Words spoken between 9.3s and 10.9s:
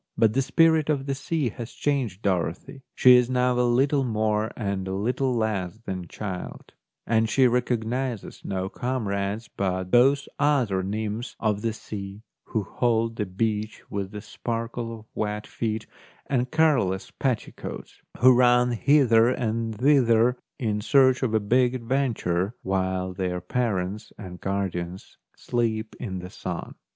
but those other